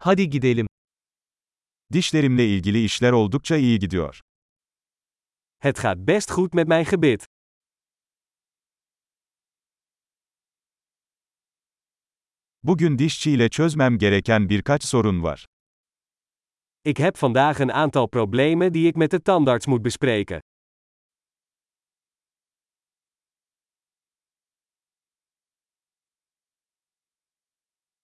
[0.00, 0.66] Hadi gidelim.
[1.92, 4.20] Dişlerimle ilgili işler oldukça iyi gidiyor.
[5.58, 7.24] Het gaat best goed met mijn gebit.
[12.62, 15.44] Bugün dişçiyle çözmem gereken birkaç sorun var.
[16.84, 20.40] Ik heb vandaag een aantal problemen die ik met de tandarts moet bespreken.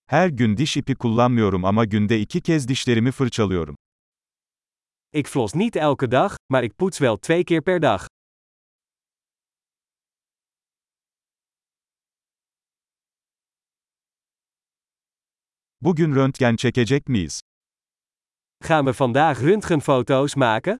[0.06, 3.76] Her gün diş ipi kullanmıyorum ama günde iki kez dişlerimi fırçalıyorum.
[5.12, 8.00] Ik flos niet elke dag, maar ik poets wel twee keer per dag.
[15.80, 17.40] Bugün röntgen çekecek miyiz?
[18.60, 20.78] Gaan we vandaag röntgenfoto's maken?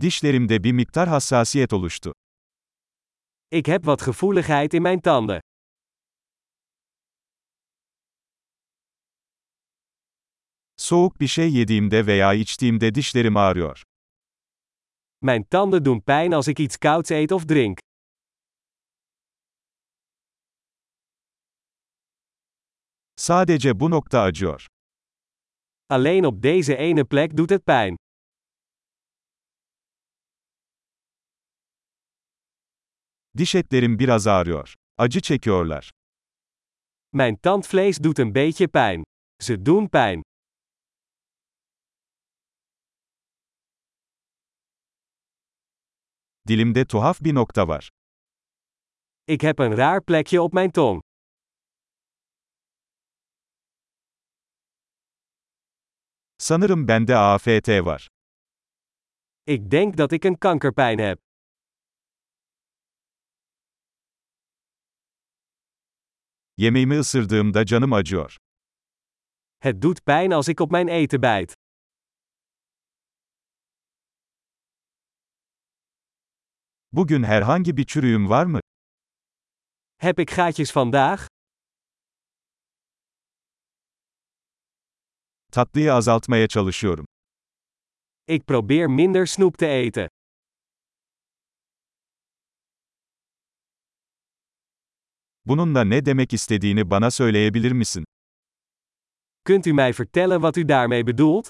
[0.00, 2.14] Dişlerimde bir miktar hassasiyet oluştu.
[3.48, 5.40] Ik heb wat gevoeligheid in mijn tanden.
[10.76, 13.82] Soğuk bir şey yediğimde veya içtiğimde dişlerim ağrıyor.
[15.20, 17.78] Mijn tanden doen pijn als ik iets kouds eet of drink.
[23.16, 24.66] Sadece bu nokta acıyor.
[25.88, 27.96] Alleen op deze ene plek doet het pijn.
[33.36, 34.74] Diş etlerim biraz ağrıyor.
[34.98, 35.90] Acı çekiyorlar.
[37.12, 39.04] Mijn tandvlees doet een beetje pijn.
[39.42, 40.22] Ze doen pijn.
[46.48, 47.90] Dilimde tuhaf bir nokta var.
[49.26, 51.00] Ik heb een raar plekje op mijn tong.
[56.38, 58.08] Sanırım bende AFT var.
[59.44, 61.25] Ik denk dat ik een kankerpijn heb.
[66.58, 68.36] Yemeğimi ısırdığımda canım acıyor.
[69.58, 71.54] Het doet pijn als ik op mijn eten bijt.
[76.92, 78.60] Bugün herhangi bir çürüğüm var mı?
[79.98, 81.20] Heb ik gaatjes vandaag?
[85.52, 87.06] Tatlıyı azaltmaya çalışıyorum.
[88.28, 90.08] Ik probeer minder snoep te eten.
[95.46, 98.04] Bununla ne demek istediğini bana söyleyebilir misin?
[99.46, 101.48] Kunt u mij vertellen wat u daarmee bedoelt?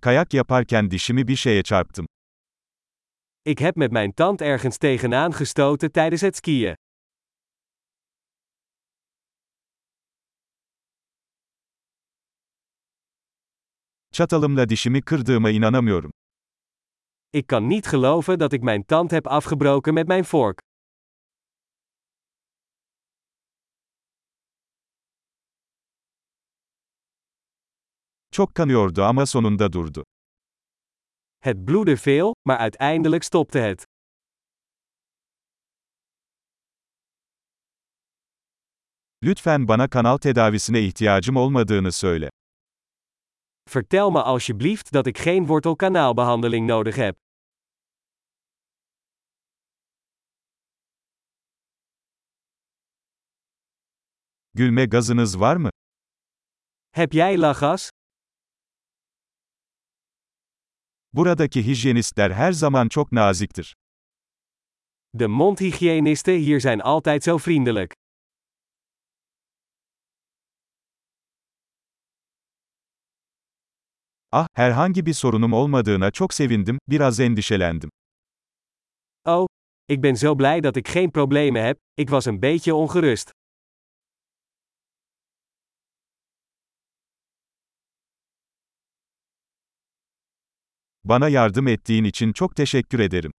[0.00, 2.06] Kayak yaparken dişimi bir şeye çarptım.
[3.44, 6.76] Ik heb met mijn tand ergens tegenaan gestoten tijdens het skiën.
[14.12, 16.12] Çatalımla dişimi kırdığıma inanamıyorum.
[17.30, 20.58] Ik kan niet geloven dat ik mijn tand heb afgebroken met mijn vork.
[28.28, 30.02] Çok kanıyordu ama sonunda durdu.
[31.38, 33.84] Het bloedde veel, maar uiteindelijk stopte het.
[39.24, 42.30] Lütfen bana kanal tedavisine ihtiyacım olmadığını söyle.
[43.68, 47.16] Vertel me alsjeblieft dat ik geen wortelkanaalbehandeling nodig heb.
[54.52, 55.68] Gülme gazınız var mı?
[56.90, 57.88] Heb jij lachgas?
[61.12, 63.74] Buradaki hijyenistler her zaman çok naziktir.
[65.10, 67.92] De mondhygiënisten hier zijn altijd zo vriendelijk.
[74.32, 77.90] Ah, herhangi bir sorunum olmadığına çok sevindim, biraz endişelendim.
[79.24, 79.46] Oh,
[79.88, 83.30] ik ben zo blij dat ik geen problemen heb, ik was een beetje ongerust.
[91.04, 93.32] Bana yardım ettiğin için çok teşekkür ederim.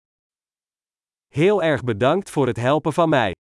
[1.30, 3.34] Heel erg bedankt voor het helpen van mij.